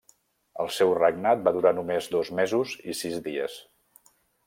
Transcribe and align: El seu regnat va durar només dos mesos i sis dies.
El 0.63 0.71
seu 0.77 0.93
regnat 0.99 1.45
va 1.49 1.53
durar 1.59 1.73
només 1.81 2.09
dos 2.17 2.35
mesos 2.43 2.77
i 2.95 2.99
sis 3.03 3.25
dies. 3.31 3.63